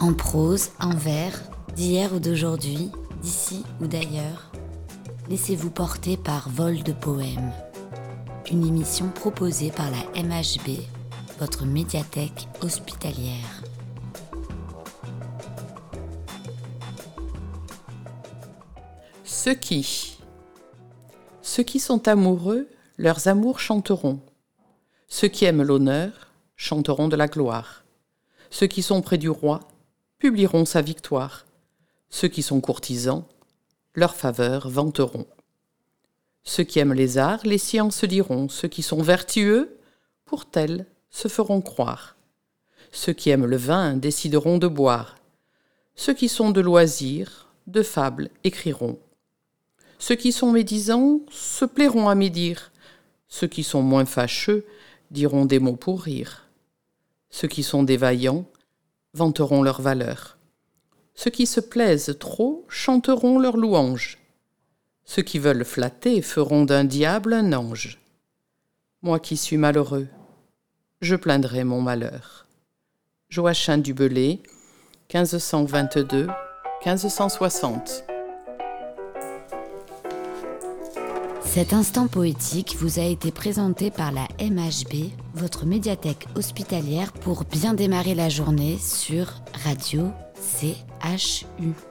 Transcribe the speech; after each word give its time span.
En 0.00 0.14
prose, 0.14 0.70
en 0.80 0.94
vers, 0.96 1.38
d'hier 1.76 2.14
ou 2.14 2.20
d'aujourd'hui, 2.20 2.90
d'ici 3.20 3.64
ou 3.82 3.86
d'ailleurs, 3.86 4.50
laissez-vous 5.28 5.70
porter 5.70 6.16
par 6.16 6.48
Vol 6.48 6.82
de 6.82 6.92
Poèmes, 6.92 7.52
une 8.50 8.66
émission 8.66 9.10
proposée 9.10 9.70
par 9.70 9.90
la 9.90 10.22
MHB, 10.22 10.80
votre 11.38 11.66
médiathèque 11.66 12.48
hospitalière. 12.62 13.62
Ceux 19.24 19.54
qui. 19.54 20.16
Ceux 21.42 21.62
qui 21.62 21.78
sont 21.78 22.08
amoureux, 22.08 22.68
leurs 22.96 23.28
amours 23.28 23.60
chanteront. 23.60 24.20
Ceux 25.08 25.28
qui 25.28 25.44
aiment 25.44 25.62
l'honneur, 25.62 26.32
chanteront 26.56 27.08
de 27.08 27.16
la 27.16 27.26
gloire. 27.26 27.84
Ceux 28.48 28.66
qui 28.66 28.80
sont 28.80 29.02
près 29.02 29.18
du 29.18 29.28
roi, 29.28 29.60
publieront 30.20 30.66
sa 30.66 30.82
victoire. 30.82 31.46
Ceux 32.10 32.28
qui 32.28 32.42
sont 32.42 32.60
courtisans, 32.60 33.24
leur 33.94 34.14
faveur 34.14 34.68
vanteront. 34.68 35.26
Ceux 36.44 36.62
qui 36.62 36.78
aiment 36.78 36.92
les 36.92 37.16
arts, 37.16 37.40
les 37.44 37.58
sciences 37.58 38.04
diront. 38.04 38.48
Ceux 38.48 38.68
qui 38.68 38.82
sont 38.82 39.02
vertueux, 39.02 39.78
pour 40.26 40.44
tels, 40.44 40.86
se 41.10 41.28
feront 41.28 41.62
croire. 41.62 42.16
Ceux 42.92 43.14
qui 43.14 43.30
aiment 43.30 43.46
le 43.46 43.56
vin 43.56 43.96
décideront 43.96 44.58
de 44.58 44.68
boire. 44.68 45.16
Ceux 45.96 46.14
qui 46.14 46.28
sont 46.28 46.50
de 46.50 46.60
loisirs, 46.60 47.48
de 47.66 47.82
fables 47.82 48.30
écriront. 48.44 48.98
Ceux 49.98 50.16
qui 50.16 50.32
sont 50.32 50.52
médisants 50.52 51.20
se 51.30 51.64
plairont 51.64 52.08
à 52.08 52.14
médire. 52.14 52.72
Ceux 53.28 53.46
qui 53.46 53.62
sont 53.62 53.82
moins 53.82 54.04
fâcheux 54.06 54.66
diront 55.10 55.46
des 55.46 55.58
mots 55.58 55.76
pour 55.76 56.02
rire. 56.02 56.46
Ceux 57.30 57.48
qui 57.48 57.62
sont 57.62 57.84
dévaillants 57.84 58.44
vanteront 59.14 59.62
leur 59.62 59.80
valeur. 59.80 60.38
Ceux 61.14 61.30
qui 61.30 61.46
se 61.46 61.60
plaisent 61.60 62.16
trop 62.18 62.66
chanteront 62.68 63.38
leurs 63.38 63.56
louanges. 63.56 64.18
Ceux 65.04 65.22
qui 65.22 65.38
veulent 65.38 65.64
flatter 65.64 66.20
feront 66.22 66.64
d'un 66.64 66.84
diable 66.84 67.32
un 67.32 67.52
ange. 67.52 68.00
Moi 69.02 69.18
qui 69.18 69.36
suis 69.36 69.56
malheureux, 69.56 70.06
je 71.00 71.16
plaindrai 71.16 71.64
mon 71.64 71.80
malheur. 71.80 72.46
Joachim 73.28 73.78
du 73.78 73.94
1522-1560. 75.12 78.09
Cet 81.52 81.72
instant 81.72 82.06
poétique 82.06 82.76
vous 82.78 83.00
a 83.00 83.02
été 83.02 83.32
présenté 83.32 83.90
par 83.90 84.12
la 84.12 84.28
MHB, 84.40 85.10
votre 85.34 85.66
médiathèque 85.66 86.28
hospitalière, 86.36 87.12
pour 87.12 87.42
bien 87.42 87.74
démarrer 87.74 88.14
la 88.14 88.28
journée 88.28 88.78
sur 88.78 89.26
Radio 89.64 90.12
CHU. 90.38 91.89